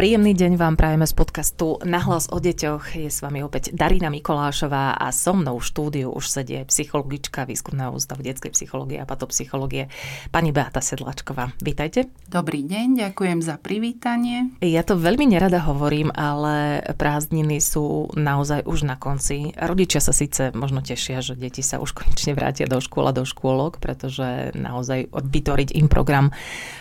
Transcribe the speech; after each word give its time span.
Príjemný 0.00 0.32
deň 0.32 0.56
vám 0.56 0.80
prajeme 0.80 1.04
z 1.04 1.12
podcastu 1.12 1.76
Nahlas 1.84 2.32
o 2.32 2.40
deťoch. 2.40 2.96
Je 2.96 3.12
s 3.12 3.20
vami 3.20 3.44
opäť 3.44 3.76
Darina 3.76 4.08
Mikolášová 4.08 4.96
a 4.96 5.12
so 5.12 5.36
mnou 5.36 5.60
v 5.60 5.68
štúdiu 5.68 6.08
už 6.08 6.24
sedie 6.24 6.64
psychologička 6.64 7.44
Výskumného 7.44 7.92
ústavu 7.92 8.24
detskej 8.24 8.56
psychológie 8.56 8.96
a 8.96 9.04
patopsychológie 9.04 9.92
pani 10.32 10.56
Beata 10.56 10.80
Sedlačková. 10.80 11.52
Vítajte. 11.60 12.08
Dobrý 12.32 12.64
deň, 12.64 13.12
ďakujem 13.12 13.44
za 13.44 13.60
privítanie. 13.60 14.56
Ja 14.64 14.88
to 14.88 14.96
veľmi 14.96 15.36
nerada 15.36 15.60
hovorím, 15.68 16.08
ale 16.16 16.80
prázdniny 16.96 17.60
sú 17.60 18.08
naozaj 18.16 18.64
už 18.64 18.88
na 18.88 18.96
konci. 18.96 19.52
Rodičia 19.52 20.00
sa 20.00 20.16
síce 20.16 20.48
možno 20.56 20.80
tešia, 20.80 21.20
že 21.20 21.36
deti 21.36 21.60
sa 21.60 21.76
už 21.76 21.92
konečne 21.92 22.32
vrátia 22.32 22.64
do 22.64 22.80
škôl 22.80 23.04
a 23.04 23.12
do 23.12 23.28
škôlok, 23.28 23.76
pretože 23.84 24.56
naozaj 24.56 25.12
vytvoriť 25.12 25.76
im 25.76 25.92
program 25.92 26.32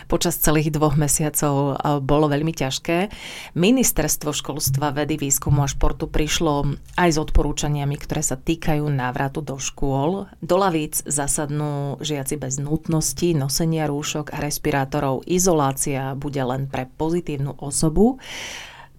počas 0.07 0.39
celých 0.39 0.71
dvoch 0.71 0.95
mesiacov 0.95 1.75
bolo 1.99 2.31
veľmi 2.31 2.55
ťažké. 2.55 3.08
Ministerstvo 3.57 4.31
školstva, 4.31 4.93
vedy, 4.93 5.19
výskumu 5.19 5.63
a 5.63 5.69
športu 5.69 6.09
prišlo 6.09 6.77
aj 6.97 7.09
s 7.09 7.17
odporúčaniami, 7.17 7.95
ktoré 7.97 8.21
sa 8.23 8.37
týkajú 8.37 8.85
návratu 8.87 9.43
do 9.43 9.59
škôl. 9.61 10.31
Do 10.39 10.55
lavíc 10.55 11.01
zasadnú 11.05 11.97
žiaci 11.99 12.39
bez 12.39 12.57
nutnosti, 12.57 13.35
nosenia 13.35 13.89
rúšok 13.89 14.33
a 14.33 14.41
respirátorov. 14.41 15.27
Izolácia 15.27 16.13
bude 16.13 16.41
len 16.41 16.69
pre 16.69 16.87
pozitívnu 16.87 17.59
osobu. 17.59 18.21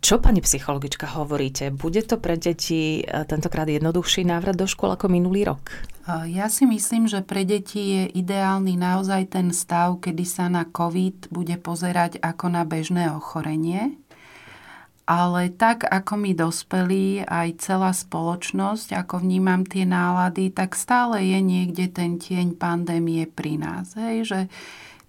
Čo, 0.01 0.17
pani 0.17 0.41
psychologička, 0.41 1.05
hovoríte? 1.13 1.69
Bude 1.69 2.01
to 2.01 2.17
pre 2.17 2.41
deti 2.41 3.05
e, 3.05 3.25
tentokrát 3.29 3.69
jednoduchší 3.69 4.25
návrat 4.25 4.57
do 4.57 4.65
škôl 4.65 4.97
ako 4.97 5.13
minulý 5.13 5.45
rok? 5.45 5.85
Ja 6.27 6.49
si 6.49 6.65
myslím, 6.65 7.07
že 7.07 7.21
pre 7.21 7.45
deti 7.45 7.79
je 7.79 8.03
ideálny 8.19 8.75
naozaj 8.81 9.37
ten 9.37 9.53
stav, 9.53 10.01
kedy 10.01 10.25
sa 10.25 10.49
na 10.49 10.65
COVID 10.65 11.29
bude 11.29 11.55
pozerať 11.61 12.19
ako 12.19 12.49
na 12.49 12.65
bežné 12.65 13.13
ochorenie. 13.13 14.00
Ale 15.11 15.51
tak, 15.51 15.83
ako 15.91 16.23
my 16.23 16.39
dospelí, 16.39 17.27
aj 17.27 17.59
celá 17.59 17.91
spoločnosť, 17.91 18.95
ako 18.95 19.27
vnímam 19.27 19.67
tie 19.67 19.83
nálady, 19.83 20.55
tak 20.55 20.79
stále 20.79 21.19
je 21.19 21.43
niekde 21.43 21.91
ten 21.91 22.23
tieň 22.23 22.55
pandémie 22.55 23.27
pri 23.27 23.59
nás. 23.59 23.99
Hej? 23.99 24.31
Že 24.31 24.41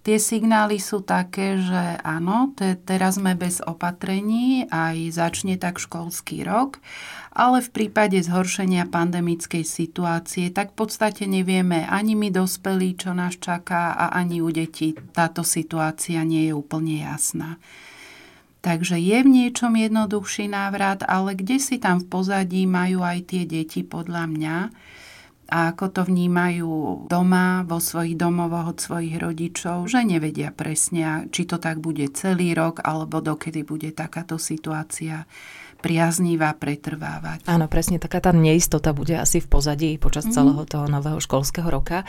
Tie 0.02 0.18
signály 0.18 0.82
sú 0.82 0.98
také, 0.98 1.62
že 1.62 1.94
áno, 2.02 2.50
te, 2.58 2.74
teraz 2.74 3.22
sme 3.22 3.38
bez 3.38 3.62
opatrení, 3.62 4.66
aj 4.66 5.14
začne 5.14 5.54
tak 5.54 5.78
školský 5.78 6.42
rok, 6.42 6.82
ale 7.30 7.62
v 7.62 7.70
prípade 7.70 8.18
zhoršenia 8.18 8.90
pandemickej 8.90 9.62
situácie, 9.62 10.50
tak 10.50 10.74
v 10.74 10.82
podstate 10.82 11.30
nevieme 11.30 11.86
ani 11.86 12.18
my 12.18 12.34
dospelí, 12.34 12.98
čo 12.98 13.14
nás 13.14 13.38
čaká 13.38 13.94
a 13.94 14.10
ani 14.10 14.42
u 14.42 14.50
detí 14.50 14.98
táto 15.14 15.46
situácia 15.46 16.26
nie 16.26 16.50
je 16.50 16.52
úplne 16.58 17.06
jasná. 17.06 17.62
Takže 18.62 18.94
je 18.94 19.18
v 19.26 19.28
niečom 19.28 19.74
jednoduchší 19.74 20.46
návrat, 20.46 21.02
ale 21.02 21.34
kde 21.34 21.58
si 21.58 21.82
tam 21.82 21.98
v 21.98 22.06
pozadí 22.06 22.62
majú 22.62 23.02
aj 23.02 23.34
tie 23.34 23.42
deti 23.42 23.82
podľa 23.82 24.30
mňa, 24.30 24.56
a 25.52 25.76
ako 25.76 25.86
to 25.92 26.02
vnímajú 26.08 26.72
doma, 27.12 27.66
vo 27.68 27.76
svojich 27.76 28.16
domovoch 28.16 28.72
od 28.72 28.78
svojich 28.80 29.20
rodičov, 29.20 29.84
že 29.84 30.00
nevedia 30.00 30.48
presne, 30.48 31.28
či 31.28 31.44
to 31.44 31.60
tak 31.60 31.76
bude 31.82 32.08
celý 32.16 32.56
rok, 32.56 32.80
alebo 32.80 33.20
dokedy 33.20 33.60
bude 33.60 33.92
takáto 33.92 34.40
situácia 34.40 35.28
priaznivá 35.82 36.54
pretrvávať. 36.54 37.42
Áno, 37.50 37.66
presne 37.66 37.98
taká 37.98 38.22
tá 38.22 38.30
neistota 38.30 38.94
bude 38.94 39.18
asi 39.18 39.42
v 39.42 39.50
pozadí 39.50 39.90
počas 39.98 40.30
mm. 40.30 40.32
celého 40.32 40.62
toho 40.62 40.86
nového 40.86 41.18
školského 41.18 41.66
roka. 41.66 42.06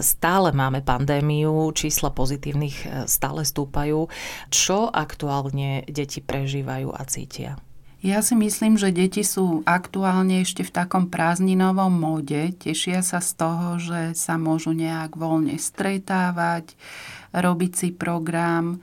Stále 0.00 0.56
máme 0.56 0.80
pandémiu, 0.80 1.68
čísla 1.76 2.08
pozitívnych 2.08 2.76
e, 2.82 2.86
stále 3.04 3.44
stúpajú. 3.44 4.08
Čo 4.48 4.88
aktuálne 4.88 5.84
deti 5.84 6.24
prežívajú 6.24 6.88
a 6.96 7.04
cítia? 7.04 7.60
Ja 8.06 8.22
si 8.22 8.38
myslím, 8.38 8.78
že 8.78 8.94
deti 8.94 9.26
sú 9.26 9.66
aktuálne 9.66 10.46
ešte 10.46 10.62
v 10.62 10.70
takom 10.70 11.10
prázdninovom 11.10 11.90
móde. 11.90 12.54
Tešia 12.54 13.02
sa 13.02 13.18
z 13.18 13.30
toho, 13.34 13.82
že 13.82 14.14
sa 14.14 14.38
môžu 14.38 14.76
nejak 14.76 15.18
voľne 15.18 15.58
stretávať, 15.58 16.78
robiť 17.34 17.72
si 17.74 17.88
program. 17.90 18.78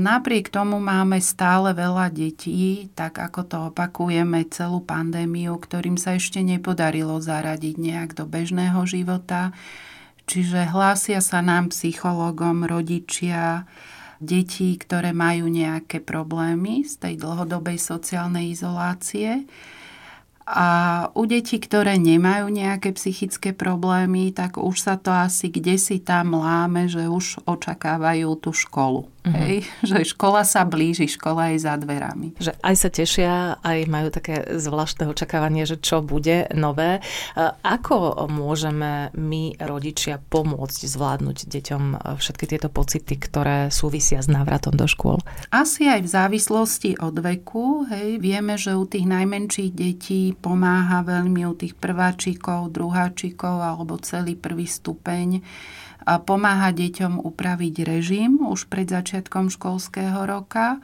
Napriek 0.00 0.48
tomu 0.48 0.80
máme 0.80 1.20
stále 1.20 1.76
veľa 1.76 2.08
detí, 2.08 2.88
tak 2.96 3.20
ako 3.20 3.40
to 3.44 3.56
opakujeme 3.68 4.48
celú 4.48 4.80
pandémiu, 4.80 5.60
ktorým 5.60 6.00
sa 6.00 6.16
ešte 6.16 6.40
nepodarilo 6.40 7.20
zaradiť 7.20 7.76
nejak 7.76 8.16
do 8.16 8.24
bežného 8.24 8.80
života. 8.88 9.52
Čiže 10.24 10.72
hlásia 10.72 11.20
sa 11.20 11.44
nám 11.44 11.68
psychologom 11.68 12.64
rodičia, 12.64 13.68
detí, 14.24 14.80
ktoré 14.80 15.12
majú 15.12 15.52
nejaké 15.52 16.00
problémy 16.00 16.88
z 16.88 16.96
tej 16.96 17.14
dlhodobej 17.20 17.76
sociálnej 17.76 18.56
izolácie. 18.56 19.44
A 20.50 20.68
u 21.14 21.28
detí, 21.30 21.62
ktoré 21.62 21.94
nemajú 22.00 22.50
nejaké 22.50 22.90
psychické 22.96 23.52
problémy, 23.52 24.32
tak 24.32 24.58
už 24.58 24.76
sa 24.80 24.94
to 24.96 25.12
asi 25.12 25.46
kde 25.46 25.76
si 25.76 26.00
tam 26.00 26.40
láme, 26.40 26.88
že 26.88 27.06
už 27.06 27.44
očakávajú 27.44 28.34
tú 28.40 28.50
školu. 28.50 29.06
Uh-huh. 29.20 29.36
Hej? 29.36 29.68
Že 29.90 30.16
škola 30.16 30.42
sa 30.48 30.64
blíži, 30.64 31.04
škola 31.04 31.52
je 31.52 31.58
za 31.60 31.76
dverami. 31.76 32.40
Že 32.40 32.56
aj 32.60 32.74
sa 32.76 32.88
tešia, 32.88 33.34
aj 33.60 33.78
majú 33.88 34.08
také 34.08 34.48
zvláštne 34.56 35.08
očakávanie, 35.12 35.68
že 35.68 35.76
čo 35.76 36.00
bude 36.00 36.48
nové. 36.56 37.04
Ako 37.64 38.28
môžeme 38.32 39.12
my, 39.12 39.60
rodičia, 39.60 40.20
pomôcť 40.20 40.80
zvládnuť 40.88 41.38
deťom 41.48 41.82
všetky 42.16 42.44
tieto 42.48 42.68
pocity, 42.72 43.14
ktoré 43.20 43.68
súvisia 43.68 44.24
s 44.24 44.28
návratom 44.28 44.72
do 44.72 44.88
škôl? 44.88 45.20
Asi 45.52 45.84
aj 45.84 46.00
v 46.06 46.12
závislosti 46.12 46.90
od 47.00 47.20
veku. 47.20 47.84
Hej? 47.92 48.20
Vieme, 48.22 48.56
že 48.56 48.72
u 48.72 48.88
tých 48.88 49.04
najmenších 49.04 49.70
detí 49.76 50.32
pomáha 50.32 51.04
veľmi 51.04 51.44
u 51.44 51.54
tých 51.56 51.76
prváčikov, 51.76 52.72
druháčikov 52.72 53.60
alebo 53.60 54.00
celý 54.00 54.36
prvý 54.36 54.64
stupeň 54.64 55.44
pomáha 56.04 56.72
deťom 56.72 57.20
upraviť 57.20 57.74
režim 57.84 58.40
už 58.42 58.66
pred 58.66 58.88
začiatkom 58.88 59.52
školského 59.52 60.24
roka. 60.24 60.80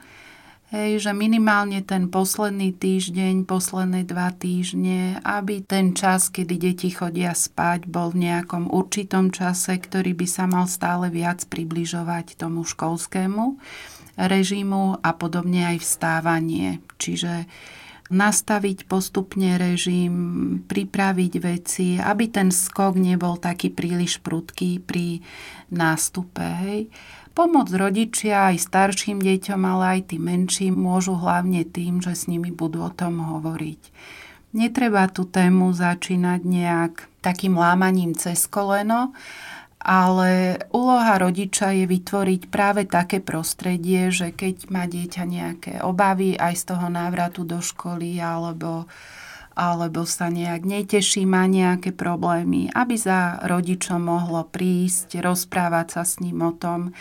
Hej, 0.67 1.07
že 1.07 1.15
minimálne 1.15 1.79
ten 1.79 2.11
posledný 2.11 2.75
týždeň, 2.75 3.47
posledné 3.47 4.03
dva 4.03 4.35
týždne, 4.35 5.15
aby 5.23 5.63
ten 5.63 5.95
čas, 5.95 6.27
kedy 6.27 6.59
deti 6.59 6.91
chodia 6.91 7.31
spať, 7.31 7.87
bol 7.87 8.11
v 8.11 8.27
nejakom 8.27 8.67
určitom 8.67 9.31
čase, 9.31 9.79
ktorý 9.79 10.11
by 10.11 10.27
sa 10.27 10.43
mal 10.43 10.67
stále 10.67 11.07
viac 11.07 11.47
približovať 11.47 12.35
tomu 12.35 12.67
školskému 12.67 13.55
režimu 14.19 14.99
a 14.99 15.09
podobne 15.15 15.71
aj 15.71 15.77
vstávanie. 15.87 16.83
Čiže 16.99 17.47
nastaviť 18.07 18.87
postupne 18.87 19.59
režim, 19.59 20.13
pripraviť 20.63 21.33
veci, 21.43 21.87
aby 21.99 22.31
ten 22.31 22.49
skok 22.53 22.95
nebol 22.95 23.35
taký 23.35 23.71
príliš 23.71 24.23
prudký 24.23 24.79
pri 24.79 25.19
nástupe. 25.71 26.43
Hej. 26.43 26.81
Pomôcť 27.37 27.73
rodičia 27.77 28.49
aj 28.49 28.65
starším 28.65 29.21
deťom, 29.21 29.61
ale 29.61 29.83
aj 29.99 30.15
tým 30.15 30.23
menším 30.25 30.73
môžu 30.73 31.13
hlavne 31.13 31.67
tým, 31.67 32.01
že 32.01 32.17
s 32.17 32.25
nimi 32.25 32.49
budú 32.49 32.81
o 32.81 32.89
tom 32.89 33.21
hovoriť. 33.21 33.81
Netreba 34.57 35.05
tú 35.11 35.27
tému 35.27 35.69
začínať 35.75 36.41
nejak 36.41 36.93
takým 37.21 37.59
lámaním 37.59 38.17
cez 38.17 38.47
koleno, 38.49 39.13
ale 39.87 40.59
úloha 40.75 41.15
rodiča 41.15 41.71
je 41.71 41.87
vytvoriť 41.87 42.51
práve 42.51 42.83
také 42.83 43.23
prostredie, 43.23 44.11
že 44.11 44.35
keď 44.35 44.67
má 44.67 44.83
dieťa 44.83 45.23
nejaké 45.23 45.73
obavy 45.79 46.35
aj 46.35 46.53
z 46.59 46.63
toho 46.75 46.91
návratu 46.91 47.47
do 47.47 47.63
školy 47.63 48.19
alebo 48.19 48.83
alebo 49.57 50.05
sa 50.05 50.29
nejak 50.29 50.69
neteší, 50.69 51.25
má 51.25 51.49
nejaké 51.49 51.89
problémy, 51.89 52.69
aby 52.77 52.93
za 52.93 53.41
rodičom 53.41 54.05
mohlo 54.05 54.45
prísť, 54.45 55.17
rozprávať 55.17 55.97
sa 55.97 56.03
s 56.05 56.21
ním 56.21 56.45
o 56.45 56.53
tom 56.53 56.93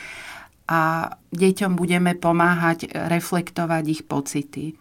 a 0.64 1.12
deťom 1.36 1.76
budeme 1.76 2.16
pomáhať 2.16 2.88
reflektovať 2.90 3.84
ich 3.92 4.02
pocity. 4.08 4.72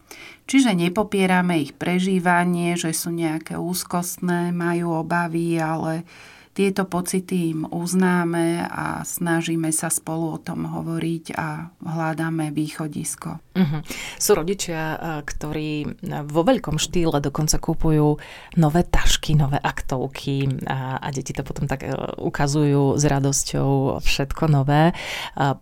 Čiže 0.47 0.71
nepopierame 0.71 1.67
ich 1.67 1.75
prežívanie, 1.75 2.79
že 2.79 2.95
sú 2.95 3.11
nejaké 3.11 3.59
úzkostné, 3.59 4.55
majú 4.55 4.95
obavy, 4.95 5.59
ale 5.59 6.07
tieto 6.55 6.87
pocity 6.87 7.51
im 7.51 7.67
uznáme 7.67 8.63
a 8.63 9.03
snažíme 9.03 9.75
sa 9.75 9.91
spolu 9.91 10.39
o 10.39 10.39
tom 10.39 10.63
hovoriť 10.63 11.25
a 11.35 11.67
hľadáme 11.83 12.55
východisko. 12.55 13.43
Uh-huh. 13.55 13.83
Sú 14.15 14.39
rodičia, 14.39 14.95
ktorí 15.27 15.99
vo 16.31 16.41
veľkom 16.47 16.79
štýle 16.79 17.19
dokonca 17.19 17.59
kúpujú 17.59 18.15
nové 18.55 18.81
tašky, 18.87 19.35
nové 19.35 19.59
aktovky 19.59 20.63
a, 20.63 20.95
a 21.03 21.07
deti 21.11 21.35
to 21.35 21.43
potom 21.43 21.67
tak 21.67 21.83
ukazujú 22.23 22.95
s 22.95 23.03
radosťou 23.03 23.99
všetko 23.99 24.43
nové. 24.47 24.95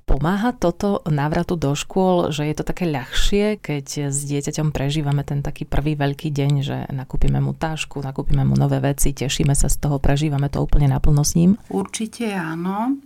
Pomáha 0.05 0.53
toto 0.53 1.01
návratu 1.09 1.57
do 1.57 1.73
škôl, 1.73 2.29
že 2.29 2.45
je 2.45 2.53
to 2.53 2.69
také 2.69 2.85
ľahšie, 2.85 3.57
keď 3.57 4.13
s 4.13 4.29
dieťaťom 4.29 4.69
prežívame 4.69 5.25
ten 5.25 5.41
taký 5.41 5.65
prvý 5.65 5.97
veľký 5.97 6.29
deň, 6.29 6.51
že 6.61 6.77
nakúpime 6.93 7.41
mu 7.41 7.57
tašku, 7.57 7.97
nakúpime 8.05 8.45
mu 8.45 8.53
nové 8.53 8.77
veci, 8.77 9.09
tešíme 9.09 9.57
sa 9.57 9.73
z 9.73 9.81
toho, 9.81 9.97
prežívame 9.97 10.53
to 10.53 10.61
úplne 10.61 10.82
úplne 10.83 10.99
naplno 10.99 11.23
s 11.23 11.39
ním? 11.39 11.55
Určite 11.71 12.27
áno. 12.35 12.99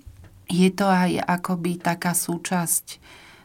Je 0.49 0.73
to 0.73 0.89
aj 0.89 1.21
akoby 1.21 1.77
taká 1.77 2.17
súčasť 2.17 2.97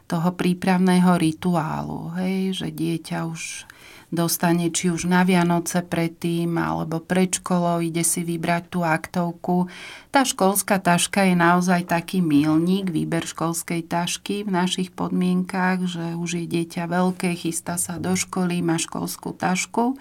toho 0.09 0.33
prípravného 0.33 1.19
rituálu, 1.19 2.15
hej, 2.17 2.55
že 2.57 2.67
dieťa 2.71 3.27
už 3.27 3.67
dostane 4.13 4.69
či 4.69 4.93
už 4.93 5.09
na 5.09 5.25
Vianoce 5.25 5.81
predtým 5.83 6.55
alebo 6.55 7.01
pred 7.01 7.33
školou, 7.33 7.81
ide 7.83 8.05
si 8.05 8.21
vybrať 8.23 8.63
tú 8.71 8.79
aktovku. 8.85 9.67
Tá 10.13 10.23
školská 10.23 10.79
taška 10.79 11.27
je 11.27 11.35
naozaj 11.35 11.89
taký 11.89 12.23
milník, 12.23 12.93
výber 12.93 13.25
školskej 13.25 13.83
tašky 13.89 14.47
v 14.47 14.53
našich 14.53 14.93
podmienkách, 14.93 15.79
že 15.89 16.05
už 16.15 16.39
je 16.39 16.45
dieťa 16.45 16.87
veľké, 16.87 17.35
chystá 17.35 17.75
sa 17.75 17.99
do 17.99 18.15
školy, 18.15 18.63
má 18.63 18.79
školskú 18.79 19.35
tašku 19.35 19.97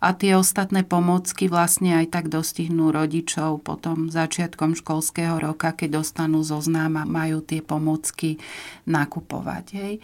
a 0.00 0.16
tie 0.16 0.32
ostatné 0.32 0.80
pomocky 0.82 1.46
vlastne 1.52 2.00
aj 2.00 2.06
tak 2.08 2.24
dostihnú 2.32 2.88
rodičov 2.88 3.60
potom 3.60 4.08
začiatkom 4.08 4.72
školského 4.72 5.36
roka, 5.36 5.76
keď 5.76 6.00
dostanú 6.00 6.40
zoznam 6.40 6.96
a 6.96 7.04
majú 7.04 7.44
tie 7.44 7.60
pomocky 7.60 8.40
nakupovať. 8.88 9.64
Hej. 9.76 9.94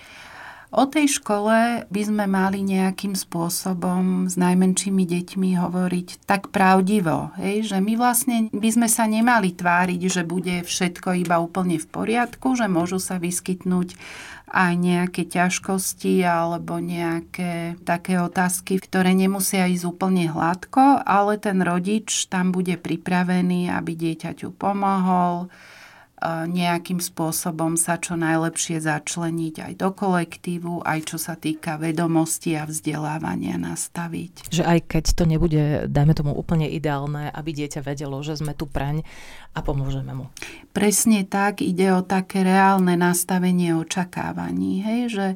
O 0.75 0.83
tej 0.91 1.23
škole 1.23 1.87
by 1.87 2.03
sme 2.03 2.27
mali 2.27 2.59
nejakým 2.67 3.15
spôsobom 3.15 4.27
s 4.27 4.35
najmenšími 4.35 5.07
deťmi 5.07 5.55
hovoriť 5.63 6.27
tak 6.27 6.51
pravdivo, 6.51 7.31
hej, 7.39 7.71
že 7.71 7.79
my 7.79 7.95
vlastne 7.95 8.51
by 8.51 8.71
sme 8.75 8.89
sa 8.91 9.07
nemali 9.07 9.55
tváriť, 9.55 10.01
že 10.11 10.23
bude 10.27 10.67
všetko 10.67 11.23
iba 11.23 11.39
úplne 11.39 11.79
v 11.79 11.87
poriadku, 11.87 12.59
že 12.59 12.67
môžu 12.67 12.99
sa 12.99 13.23
vyskytnúť 13.23 13.95
aj 14.47 14.73
nejaké 14.79 15.27
ťažkosti 15.27 16.23
alebo 16.23 16.79
nejaké 16.79 17.79
také 17.83 18.19
otázky, 18.19 18.79
ktoré 18.79 19.15
nemusia 19.15 19.67
ísť 19.71 19.87
úplne 19.87 20.31
hladko, 20.31 21.03
ale 21.03 21.39
ten 21.39 21.63
rodič 21.63 22.31
tam 22.31 22.51
bude 22.51 22.79
pripravený, 22.79 23.71
aby 23.71 23.95
dieťaťu 23.95 24.55
pomohol, 24.55 25.51
nejakým 26.27 26.99
spôsobom 26.99 27.79
sa 27.79 28.03
čo 28.03 28.19
najlepšie 28.19 28.83
začleniť 28.83 29.55
aj 29.63 29.73
do 29.79 29.89
kolektívu, 29.95 30.83
aj 30.83 31.15
čo 31.15 31.17
sa 31.23 31.39
týka 31.39 31.79
vedomosti 31.79 32.59
a 32.59 32.67
vzdelávania 32.67 33.55
nastaviť. 33.61 34.51
Že 34.51 34.63
aj 34.67 34.79
keď 34.91 35.05
to 35.15 35.25
nebude, 35.29 35.63
dajme 35.87 36.15
tomu 36.19 36.33
úplne 36.35 36.67
ideálne, 36.67 37.31
aby 37.31 37.51
dieťa 37.55 37.81
vedelo, 37.87 38.19
že 38.27 38.39
sme 38.39 38.59
tu 38.59 38.67
preň 38.67 39.07
a 39.57 39.65
pomôžeme 39.65 40.13
mu. 40.13 40.29
Presne 40.77 41.25
tak, 41.25 41.65
ide 41.65 41.95
o 41.95 42.05
také 42.05 42.45
reálne 42.45 42.99
nastavenie 42.99 43.73
očakávaní, 43.73 44.85
hej, 44.85 45.01
že 45.09 45.27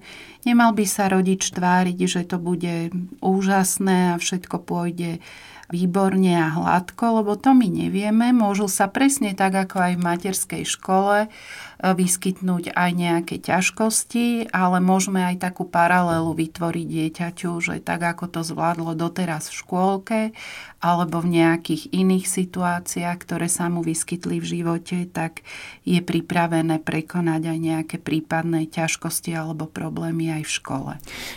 nemal 0.44 0.76
by 0.76 0.84
sa 0.84 1.08
rodič 1.08 1.54
tváriť, 1.54 1.98
že 2.04 2.22
to 2.28 2.36
bude 2.36 2.92
úžasné 3.24 4.12
a 4.12 4.20
všetko 4.20 4.60
pôjde 4.66 5.24
výborne 5.70 6.34
a 6.34 6.50
hladko, 6.50 7.22
lebo 7.22 7.38
to 7.38 7.54
my 7.54 7.70
nevieme. 7.70 8.34
Môžu 8.34 8.66
sa 8.66 8.90
presne 8.90 9.32
tak, 9.38 9.54
ako 9.54 9.78
aj 9.78 9.92
v 9.96 10.04
materskej 10.04 10.62
škole, 10.66 11.30
vyskytnúť 11.80 12.76
aj 12.76 12.90
nejaké 12.92 13.36
ťažkosti, 13.40 14.52
ale 14.52 14.84
môžeme 14.84 15.24
aj 15.24 15.48
takú 15.48 15.64
paralelu 15.64 16.28
vytvoriť 16.36 16.86
dieťaťu, 16.86 17.50
že 17.56 17.80
tak 17.80 18.04
ako 18.04 18.28
to 18.28 18.40
zvládlo 18.44 18.92
doteraz 18.92 19.48
v 19.48 19.58
škôlke 19.64 20.20
alebo 20.80 21.20
v 21.20 21.40
nejakých 21.40 21.92
iných 21.92 22.24
situáciách, 22.24 23.16
ktoré 23.20 23.52
sa 23.52 23.68
mu 23.68 23.84
vyskytli 23.84 24.40
v 24.40 24.48
živote, 24.48 25.04
tak 25.12 25.44
je 25.84 26.00
pripravené 26.00 26.80
prekonať 26.80 27.42
aj 27.52 27.58
nejaké 27.60 27.96
prípadné 28.00 28.64
ťažkosti 28.64 29.36
alebo 29.36 29.68
problémy 29.68 30.40
aj 30.40 30.42
v 30.48 30.52
škole. 30.56 30.92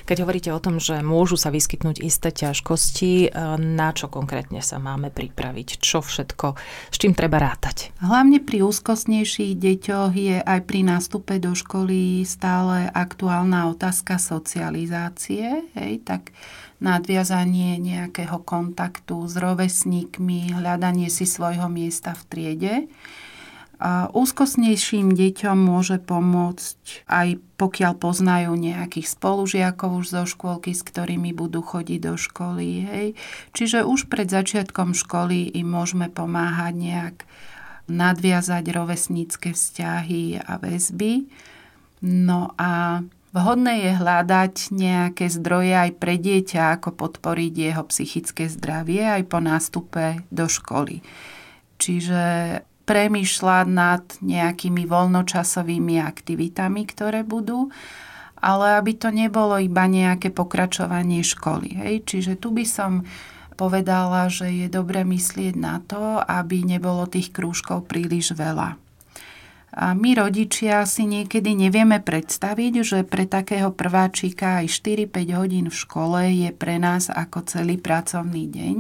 Keď 0.07 0.17
hovoríte 0.23 0.51
o 0.55 0.63
tom, 0.63 0.79
že 0.79 1.03
môžu 1.03 1.35
sa 1.35 1.51
vyskytnúť 1.51 1.99
isté 2.03 2.31
ťažkosti, 2.31 3.35
na 3.59 3.91
čo 3.91 4.07
konkrétne 4.07 4.63
sa 4.63 4.79
máme 4.79 5.11
pripraviť? 5.11 5.83
Čo 5.83 5.99
všetko, 5.99 6.55
s 6.91 6.95
čím 6.95 7.11
treba 7.11 7.39
rátať? 7.43 7.91
Hlavne 7.99 8.39
pri 8.39 8.63
úzkostnejších 8.63 9.59
deťoch 9.59 10.11
je 10.15 10.32
je 10.33 10.39
aj 10.41 10.65
pri 10.65 10.81
nástupe 10.81 11.37
do 11.37 11.53
školy 11.53 12.25
stále 12.25 12.89
aktuálna 12.89 13.69
otázka 13.69 14.17
socializácie, 14.17 15.69
hej, 15.77 16.01
tak 16.01 16.33
nadviazanie 16.81 17.77
nejakého 17.77 18.41
kontaktu 18.41 19.29
s 19.29 19.37
rovesníkmi, 19.37 20.57
hľadanie 20.57 21.07
si 21.07 21.23
svojho 21.29 21.69
miesta 21.69 22.17
v 22.17 22.23
triede. 22.27 22.75
Úzkostnejším 24.15 25.11
deťom 25.11 25.57
môže 25.59 25.99
pomôcť 25.99 27.03
aj 27.03 27.27
pokiaľ 27.59 27.99
poznajú 27.99 28.55
nejakých 28.55 29.11
spolužiakov 29.11 29.99
už 29.99 30.05
zo 30.07 30.23
škôlky, 30.23 30.71
s 30.71 30.87
ktorými 30.87 31.35
budú 31.35 31.59
chodiť 31.59 31.99
do 31.99 32.15
školy. 32.15 32.87
Hej. 32.87 33.07
Čiže 33.51 33.83
už 33.83 34.07
pred 34.07 34.31
začiatkom 34.31 34.95
školy 34.95 35.51
im 35.59 35.67
môžeme 35.67 36.07
pomáhať 36.07 36.73
nejak 36.79 37.17
nadviazať 37.87 38.63
rovesnícke 38.71 39.51
vzťahy 39.51 40.39
a 40.39 40.55
väzby. 40.59 41.27
No 42.03 42.51
a 42.59 43.03
vhodné 43.35 43.73
je 43.87 43.91
hľadať 43.99 44.55
nejaké 44.71 45.27
zdroje 45.27 45.73
aj 45.73 45.91
pre 45.99 46.15
dieťa, 46.19 46.79
ako 46.79 46.95
podporiť 46.95 47.53
jeho 47.53 47.83
psychické 47.87 48.47
zdravie 48.47 49.03
aj 49.03 49.23
po 49.27 49.39
nástupe 49.43 50.23
do 50.31 50.47
školy. 50.47 51.03
Čiže 51.79 52.23
premýšľať 52.83 53.65
nad 53.67 54.03
nejakými 54.19 54.83
voľnočasovými 54.83 56.03
aktivitami, 56.03 56.83
ktoré 56.83 57.23
budú, 57.23 57.71
ale 58.43 58.75
aby 58.75 58.91
to 58.99 59.07
nebolo 59.07 59.55
iba 59.55 59.87
nejaké 59.87 60.35
pokračovanie 60.35 61.23
školy. 61.23 61.79
Hej? 61.79 61.95
Čiže 62.03 62.33
tu 62.43 62.51
by 62.51 62.67
som 62.67 63.07
povedala, 63.55 64.27
že 64.27 64.49
je 64.49 64.67
dobre 64.67 65.05
myslieť 65.07 65.55
na 65.55 65.79
to, 65.79 66.19
aby 66.21 66.65
nebolo 66.65 67.05
tých 67.07 67.31
krúžkov 67.31 67.87
príliš 67.87 68.33
veľa. 68.33 68.77
A 69.73 69.97
my 69.97 70.13
rodičia 70.13 70.85
si 70.85 71.09
niekedy 71.09 71.57
nevieme 71.57 71.97
predstaviť, 71.97 72.73
že 72.85 72.99
pre 73.01 73.25
takého 73.25 73.73
prváčika 73.73 74.61
aj 74.61 74.69
4-5 74.69 75.33
hodín 75.33 75.65
v 75.73 75.75
škole 75.75 76.21
je 76.29 76.53
pre 76.53 76.77
nás 76.77 77.09
ako 77.09 77.41
celý 77.49 77.81
pracovný 77.81 78.45
deň. 78.53 78.77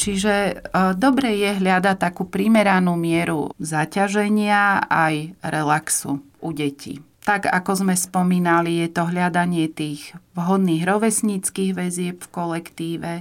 Čiže 0.00 0.34
e, 0.34 0.54
dobre 0.96 1.36
je 1.36 1.60
hľadať 1.60 1.96
takú 2.00 2.24
primeranú 2.24 2.96
mieru 2.96 3.52
zaťaženia 3.60 4.88
aj 4.88 5.36
relaxu 5.44 6.24
u 6.40 6.50
detí. 6.56 7.04
Tak 7.22 7.46
ako 7.46 7.86
sme 7.86 7.94
spomínali, 7.94 8.82
je 8.82 8.88
to 8.90 9.06
hľadanie 9.06 9.68
tých 9.70 10.16
vhodných 10.34 10.88
rovesníckých 10.88 11.76
väzieb 11.76 12.18
v 12.18 12.32
kolektíve, 12.32 13.12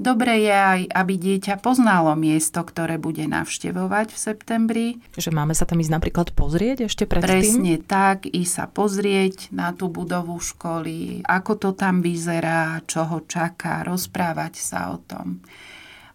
Dobre 0.00 0.44
je 0.44 0.54
aj, 0.54 0.80
aby 0.92 1.14
dieťa 1.18 1.60
poznalo 1.60 2.16
miesto, 2.16 2.64
ktoré 2.64 2.96
bude 2.96 3.24
navštevovať 3.28 4.06
v 4.12 4.18
septembri. 4.18 4.86
Že 5.16 5.30
máme 5.32 5.52
sa 5.52 5.68
tam 5.68 5.80
ísť 5.80 5.92
napríklad 5.92 6.28
pozrieť 6.32 6.88
ešte 6.88 7.04
predtým? 7.04 7.28
Presne 7.28 7.74
tak, 7.82 8.24
i 8.28 8.42
sa 8.48 8.68
pozrieť 8.68 9.52
na 9.52 9.76
tú 9.76 9.92
budovu 9.92 10.40
školy, 10.40 11.26
ako 11.26 11.52
to 11.58 11.70
tam 11.76 12.00
vyzerá, 12.00 12.80
čo 12.88 13.04
ho 13.04 13.24
čaká, 13.28 13.84
rozprávať 13.84 14.54
sa 14.58 14.94
o 14.94 14.98
tom. 15.02 15.44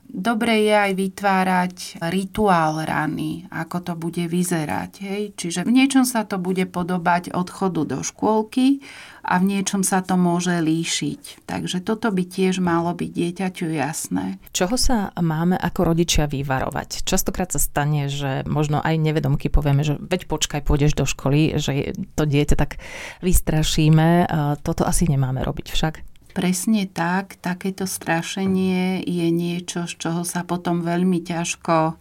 Dobre 0.07 0.63
je 0.63 0.73
aj 0.73 0.91
vytvárať 0.95 1.75
rituál 2.09 2.87
rany, 2.87 3.43
ako 3.51 3.77
to 3.83 3.93
bude 3.99 4.23
vyzerať. 4.23 4.91
Hej? 5.03 5.21
Čiže 5.35 5.67
v 5.67 5.75
niečom 5.83 6.07
sa 6.07 6.23
to 6.23 6.39
bude 6.39 6.63
podobať 6.71 7.35
odchodu 7.35 7.83
do 7.83 7.99
škôlky, 8.01 8.79
a 9.27 9.43
v 9.43 9.59
niečom 9.59 9.83
sa 9.83 9.99
to 9.99 10.15
môže 10.15 10.55
líšiť. 10.63 11.43
Takže 11.43 11.83
toto 11.83 12.07
by 12.15 12.23
tiež 12.23 12.63
malo 12.63 12.95
byť 12.95 13.09
dieťaťu 13.11 13.67
jasné. 13.75 14.39
Čoho 14.55 14.79
sa 14.79 15.11
máme 15.19 15.59
ako 15.59 15.91
rodičia 15.91 16.31
vyvarovať? 16.31 17.03
Častokrát 17.03 17.51
sa 17.51 17.59
stane, 17.59 18.07
že 18.07 18.47
možno 18.47 18.79
aj 18.79 18.95
nevedomky 18.95 19.51
povieme, 19.51 19.83
že 19.83 19.99
veď 19.99 20.31
počkaj, 20.31 20.63
pôjdeš 20.63 20.95
do 20.95 21.03
školy, 21.03 21.59
že 21.59 21.91
to 22.15 22.23
dieťa 22.23 22.55
tak 22.55 22.79
vystrašíme. 23.19 24.31
Toto 24.63 24.87
asi 24.87 25.11
nemáme 25.11 25.43
robiť 25.43 25.75
však. 25.75 26.06
Presne 26.37 26.85
tak, 26.85 27.41
takéto 27.41 27.89
strašenie 27.89 29.01
je 29.09 29.27
niečo, 29.33 29.89
z 29.89 29.97
čoho 29.97 30.21
sa 30.21 30.45
potom 30.45 30.85
veľmi 30.85 31.25
ťažko 31.25 31.97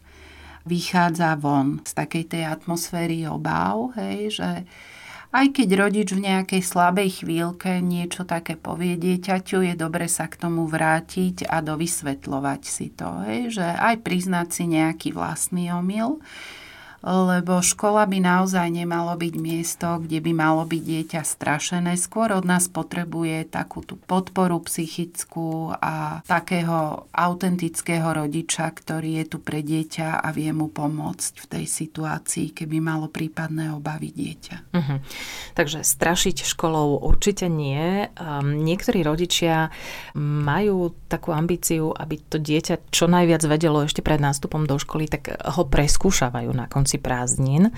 vychádza 0.68 1.40
von 1.40 1.80
z 1.80 1.96
takej 1.96 2.24
tej 2.36 2.44
atmosféry 2.44 3.24
obáv, 3.24 3.96
hej, 3.96 4.36
že 4.36 4.50
aj 5.32 5.56
keď 5.56 5.68
rodič 5.80 6.12
v 6.12 6.28
nejakej 6.28 6.60
slabej 6.60 7.24
chvíľke 7.24 7.80
niečo 7.80 8.28
také 8.28 8.60
povie 8.60 9.00
dieťaťu, 9.00 9.64
je 9.64 9.72
dobre 9.72 10.04
sa 10.04 10.28
k 10.28 10.36
tomu 10.36 10.68
vrátiť 10.68 11.48
a 11.48 11.64
dovysvetľovať 11.64 12.60
si 12.68 12.92
to, 12.92 13.08
hej, 13.24 13.56
že 13.56 13.64
aj 13.64 14.04
priznať 14.04 14.48
si 14.52 14.64
nejaký 14.68 15.16
vlastný 15.16 15.72
omyl 15.72 16.20
lebo 17.06 17.62
škola 17.62 18.02
by 18.10 18.18
naozaj 18.18 18.66
nemalo 18.66 19.14
byť 19.14 19.34
miesto, 19.38 20.02
kde 20.02 20.18
by 20.18 20.32
malo 20.34 20.66
byť 20.66 20.82
dieťa 20.82 21.22
strašené. 21.22 21.94
Skôr 21.94 22.34
od 22.34 22.42
nás 22.42 22.66
potrebuje 22.66 23.46
takú 23.46 23.86
tú 23.86 23.94
podporu 23.94 24.58
psychickú 24.66 25.70
a 25.78 26.26
takého 26.26 27.06
autentického 27.14 28.10
rodiča, 28.10 28.66
ktorý 28.74 29.22
je 29.22 29.24
tu 29.30 29.38
pre 29.38 29.62
dieťa 29.62 30.18
a 30.18 30.28
vie 30.34 30.50
mu 30.50 30.66
pomôcť 30.66 31.32
v 31.38 31.46
tej 31.46 31.64
situácii, 31.70 32.50
keby 32.50 32.82
malo 32.82 33.06
prípadné 33.06 33.70
obavy 33.70 34.10
dieťa. 34.10 34.56
Uh-huh. 34.74 34.98
Takže 35.54 35.86
strašiť 35.86 36.42
školou 36.42 37.06
určite 37.06 37.46
nie. 37.46 38.10
Um, 38.18 38.66
niektorí 38.66 39.06
rodičia 39.06 39.70
majú 40.18 40.90
takú 41.06 41.30
ambíciu, 41.30 41.94
aby 41.94 42.18
to 42.18 42.42
dieťa 42.42 42.90
čo 42.90 43.06
najviac 43.06 43.46
vedelo 43.46 43.86
ešte 43.86 44.02
pred 44.02 44.18
nástupom 44.18 44.66
do 44.66 44.74
školy, 44.74 45.06
tak 45.06 45.30
ho 45.30 45.62
preskúšavajú 45.62 46.50
na 46.50 46.66
konci 46.66 46.95
konci 46.96 47.04
prázdnin. 47.04 47.70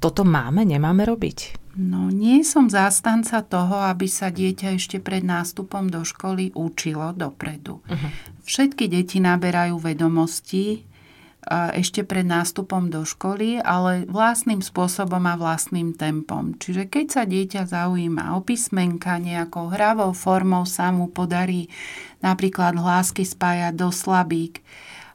Toto 0.00 0.24
máme, 0.24 0.64
nemáme 0.64 1.04
robiť? 1.04 1.60
No, 1.76 2.08
nie 2.08 2.44
som 2.44 2.68
zástanca 2.68 3.44
toho, 3.44 3.84
aby 3.88 4.08
sa 4.08 4.32
dieťa 4.32 4.76
ešte 4.76 5.00
pred 5.00 5.24
nástupom 5.24 5.88
do 5.88 6.04
školy 6.04 6.52
učilo 6.56 7.12
dopredu. 7.12 7.80
Uh-huh. 7.84 8.10
Všetky 8.44 8.88
deti 8.88 9.20
naberajú 9.20 9.76
vedomosti 9.80 10.84
ešte 11.72 12.04
pred 12.04 12.28
nástupom 12.28 12.92
do 12.92 13.00
školy, 13.00 13.64
ale 13.64 14.04
vlastným 14.04 14.60
spôsobom 14.60 15.24
a 15.24 15.40
vlastným 15.40 15.96
tempom. 15.96 16.52
Čiže 16.52 16.84
keď 16.84 17.06
sa 17.08 17.22
dieťa 17.24 17.64
zaujíma 17.64 18.36
o 18.36 18.44
písmenka 18.44 19.16
nejakou 19.16 19.72
hravou 19.72 20.12
formou, 20.12 20.68
sa 20.68 20.92
mu 20.92 21.08
podarí 21.08 21.72
napríklad 22.20 22.76
hlásky 22.76 23.24
spájať 23.24 23.72
do 23.72 23.88
slabík, 23.88 24.60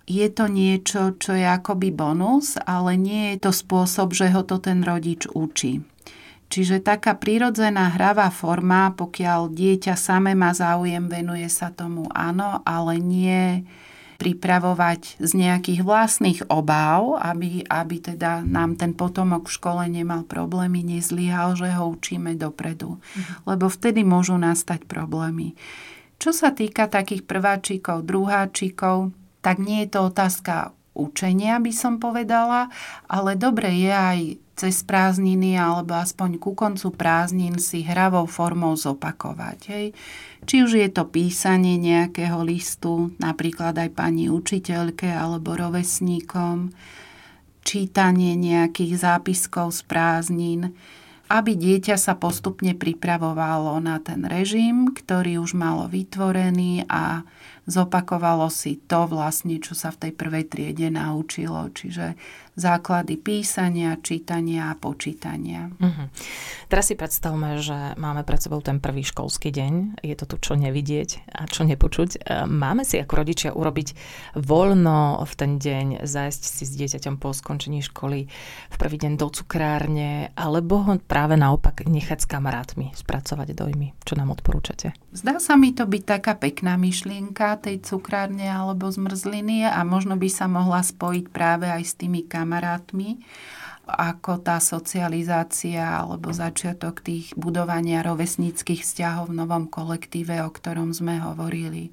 je 0.06 0.28
to 0.30 0.46
niečo, 0.46 1.18
čo 1.18 1.34
je 1.34 1.46
akoby 1.46 1.90
bonus, 1.90 2.62
ale 2.62 2.94
nie 2.94 3.34
je 3.34 3.50
to 3.50 3.52
spôsob, 3.52 4.14
že 4.14 4.30
ho 4.30 4.46
to 4.46 4.62
ten 4.62 4.86
rodič 4.86 5.26
učí. 5.34 5.82
Čiže 6.46 6.86
taká 6.86 7.18
prirodzená 7.18 7.98
hravá 7.98 8.30
forma, 8.30 8.94
pokiaľ 8.94 9.50
dieťa 9.50 9.98
samé 9.98 10.38
má 10.38 10.54
záujem, 10.54 11.10
venuje 11.10 11.50
sa 11.50 11.74
tomu 11.74 12.06
áno, 12.14 12.62
ale 12.62 13.02
nie 13.02 13.66
pripravovať 14.16 15.20
z 15.20 15.32
nejakých 15.36 15.82
vlastných 15.84 16.40
obáv, 16.48 17.20
aby, 17.20 17.68
aby 17.68 17.98
teda 18.00 18.48
nám 18.48 18.80
ten 18.80 18.96
potomok 18.96 19.52
v 19.52 19.56
škole 19.60 19.84
nemal 19.92 20.24
problémy, 20.24 20.86
nezlyhal, 20.86 21.60
že 21.60 21.68
ho 21.76 21.92
učíme 21.92 22.38
dopredu. 22.40 22.96
Mhm. 22.96 23.50
Lebo 23.50 23.66
vtedy 23.68 24.08
môžu 24.08 24.40
nastať 24.40 24.88
problémy. 24.88 25.58
Čo 26.16 26.32
sa 26.32 26.56
týka 26.56 26.88
takých 26.88 27.28
prváčikov, 27.28 28.08
druháčikov, 28.08 29.12
tak 29.46 29.62
nie 29.62 29.86
je 29.86 29.94
to 29.94 30.10
otázka 30.10 30.74
učenia, 30.98 31.62
by 31.62 31.70
som 31.70 32.02
povedala, 32.02 32.74
ale 33.06 33.38
dobre 33.38 33.70
je 33.78 33.94
aj 33.94 34.20
cez 34.56 34.88
prázdniny 34.88 35.60
alebo 35.60 36.00
aspoň 36.00 36.40
ku 36.40 36.56
koncu 36.56 36.96
prázdnin 36.96 37.60
si 37.60 37.84
hravou 37.84 38.24
formou 38.25 38.74
zopakovať. 38.74 39.60
Hej. 39.68 39.88
Či 40.48 40.56
už 40.64 40.72
je 40.80 40.90
to 40.90 41.12
písanie 41.12 41.75
nejakého 41.75 42.40
listu, 42.42 43.12
napríklad 43.20 43.75
aj 43.75 43.92
pani 43.92 44.32
učiteľke 44.32 45.12
alebo 45.12 45.60
rovesníkom, 45.60 46.72
čítanie 47.68 48.40
nejakých 48.40 49.04
zápiskov 49.04 49.75
z 49.75 49.82
prázdnin, 49.84 50.62
aby 51.28 51.58
dieťa 51.58 51.98
sa 52.00 52.16
postupne 52.16 52.78
pripravovalo 52.78 53.82
na 53.84 54.00
ten 54.00 54.24
režim, 54.24 54.94
ktorý 54.96 55.42
už 55.44 55.58
malo 55.58 55.90
vytvorený 55.92 56.88
a 56.88 57.25
zopakovalo 57.65 58.48
si 58.53 58.77
to 58.86 59.10
vlastne, 59.10 59.57
čo 59.57 59.74
sa 59.74 59.89
v 59.89 60.07
tej 60.07 60.12
prvej 60.13 60.45
triede 60.50 60.88
naučilo. 60.93 61.69
Čiže 61.74 62.13
základy 62.56 63.20
písania, 63.20 64.00
čítania 64.00 64.72
a 64.72 64.80
počítania. 64.80 65.68
Uh-huh. 65.76 66.08
Teraz 66.72 66.88
si 66.88 66.96
predstavme, 66.96 67.60
že 67.60 67.76
máme 68.00 68.24
pred 68.24 68.40
sebou 68.40 68.64
ten 68.64 68.80
prvý 68.80 69.04
školský 69.04 69.52
deň. 69.52 70.00
Je 70.02 70.16
to 70.16 70.26
tu 70.26 70.36
čo 70.40 70.56
nevidieť 70.56 71.36
a 71.36 71.52
čo 71.52 71.68
nepočuť. 71.68 72.10
E, 72.16 72.48
máme 72.48 72.88
si 72.88 72.96
ako 72.96 73.14
rodičia 73.22 73.52
urobiť 73.52 73.88
voľno 74.40 75.20
v 75.28 75.34
ten 75.36 75.52
deň, 75.60 76.08
zájsť 76.08 76.42
si 76.48 76.64
s 76.64 76.74
dieťaťom 76.80 77.20
po 77.20 77.36
skončení 77.36 77.84
školy 77.84 78.32
v 78.72 78.76
prvý 78.80 78.98
deň 79.04 79.20
do 79.20 79.28
cukrárne, 79.28 80.32
alebo 80.40 80.80
ho 80.80 80.96
práve 81.04 81.36
naopak 81.36 81.84
nechať 81.84 82.24
s 82.24 82.28
kamarátmi 82.32 82.96
spracovať 82.96 83.52
dojmy. 83.52 83.92
Čo 84.08 84.16
nám 84.16 84.32
odporúčate? 84.32 84.96
Zdá 85.12 85.44
sa 85.44 85.60
mi 85.60 85.76
to 85.76 85.84
byť 85.84 86.04
taká 86.08 86.40
pekná 86.40 86.80
myšlienka 86.80 87.60
tej 87.60 87.84
cukrárne 87.84 88.48
alebo 88.48 88.88
zmrzliny 88.88 89.68
a 89.68 89.84
možno 89.84 90.16
by 90.16 90.30
sa 90.32 90.48
mohla 90.48 90.80
spojiť 90.80 91.26
práve 91.36 91.68
aj 91.68 91.84
s 91.84 91.94
tými 92.00 92.24
kamarátmi 92.24 92.45
kamarátmi, 92.46 93.25
ako 93.90 94.46
tá 94.46 94.62
socializácia 94.62 95.82
alebo 95.82 96.30
začiatok 96.30 97.02
tých 97.02 97.34
budovania 97.34 98.06
rovesníckých 98.06 98.86
vzťahov 98.86 99.34
v 99.34 99.38
novom 99.42 99.66
kolektíve, 99.66 100.38
o 100.46 100.50
ktorom 100.54 100.94
sme 100.94 101.18
hovorili. 101.25 101.90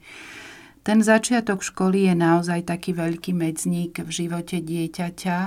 Ten 0.84 1.00
začiatok 1.00 1.64
školy 1.64 2.12
je 2.12 2.14
naozaj 2.16 2.68
taký 2.68 2.92
veľký 2.92 3.32
medzník 3.32 4.02
v 4.02 4.10
živote 4.10 4.60
dieťaťa 4.60 5.38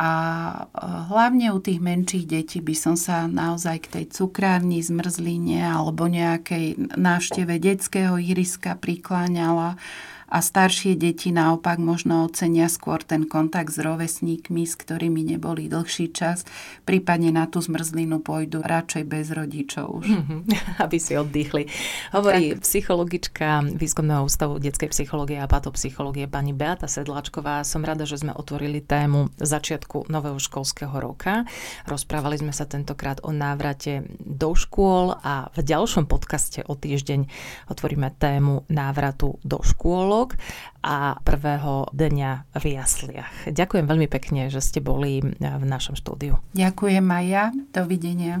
a 0.00 0.10
e, 0.10 0.62
hlavne 1.12 1.54
u 1.54 1.58
tých 1.62 1.78
menších 1.78 2.26
detí 2.26 2.58
by 2.58 2.74
som 2.74 2.96
sa 2.98 3.30
naozaj 3.30 3.86
k 3.86 3.90
tej 4.00 4.04
cukrárni, 4.10 4.82
zmrzline 4.82 5.60
alebo 5.60 6.10
nejakej 6.10 6.98
návšteve 6.98 7.62
detského 7.62 8.18
iriska 8.18 8.74
prikláňala 8.80 9.78
a 10.30 10.38
staršie 10.38 10.94
deti 10.94 11.34
naopak 11.34 11.82
možno 11.82 12.30
ocenia 12.30 12.70
skôr 12.70 13.02
ten 13.02 13.26
kontakt 13.26 13.74
s 13.74 13.82
rovesníkmi, 13.82 14.62
s 14.62 14.78
ktorými 14.78 15.26
neboli 15.26 15.66
dlhší 15.66 16.14
čas, 16.14 16.46
prípadne 16.86 17.34
na 17.34 17.50
tú 17.50 17.58
zmrzlinu 17.58 18.22
pôjdu 18.22 18.62
radšej 18.62 19.04
bez 19.10 19.34
rodičov 19.34 20.00
už. 20.00 20.06
Aby 20.86 20.98
si 21.02 21.18
oddychli. 21.18 21.66
Hovorí 22.14 22.54
tak. 22.54 22.62
psychologička 22.62 23.66
Výskumného 23.74 24.22
ústavu 24.22 24.62
detskej 24.62 24.94
psychológie 24.94 25.42
a 25.42 25.50
patopsychológie 25.50 26.30
pani 26.30 26.54
Beata 26.54 26.86
Sedláčková. 26.86 27.66
Som 27.66 27.82
rada, 27.82 28.06
že 28.06 28.22
sme 28.22 28.30
otvorili 28.30 28.78
tému 28.78 29.34
začiatku 29.42 30.06
nového 30.06 30.38
školského 30.38 30.94
roka. 30.94 31.42
Rozprávali 31.90 32.38
sme 32.38 32.54
sa 32.54 32.70
tentokrát 32.70 33.18
o 33.26 33.34
návrate 33.34 34.06
do 34.22 34.54
škôl 34.54 35.18
a 35.18 35.50
v 35.58 35.66
ďalšom 35.66 36.06
podcaste 36.06 36.62
o 36.62 36.78
týždeň 36.78 37.26
otvoríme 37.66 38.14
tému 38.14 38.62
návratu 38.70 39.42
do 39.42 39.58
škôl 39.66 40.19
pondelok 40.20 40.36
a 40.80 41.20
prvého 41.20 41.88
dňa 41.92 42.56
v 42.56 42.64
jasliach. 42.72 43.32
Ďakujem 43.48 43.84
veľmi 43.84 44.08
pekne, 44.08 44.48
že 44.48 44.64
ste 44.64 44.80
boli 44.80 45.20
v 45.20 45.64
našom 45.64 45.96
štúdiu. 45.96 46.40
Ďakujem 46.56 47.04
Maja. 47.04 47.52
Dovidenia. 47.72 48.40